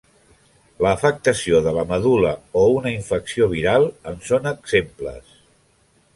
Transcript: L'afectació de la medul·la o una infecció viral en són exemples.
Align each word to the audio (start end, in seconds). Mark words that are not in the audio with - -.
L'afectació 0.85 1.59
de 1.67 1.73
la 1.75 1.83
medul·la 1.91 2.31
o 2.63 2.65
una 2.79 2.95
infecció 2.95 3.49
viral 3.53 3.87
en 4.13 4.19
són 4.31 4.53
exemples. 4.55 5.39